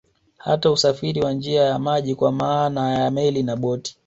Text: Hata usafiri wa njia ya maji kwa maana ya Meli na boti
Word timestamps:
Hata 0.37 0.71
usafiri 0.71 1.21
wa 1.21 1.33
njia 1.33 1.61
ya 1.61 1.79
maji 1.79 2.15
kwa 2.15 2.31
maana 2.31 2.91
ya 2.99 3.11
Meli 3.11 3.43
na 3.43 3.55
boti 3.55 3.97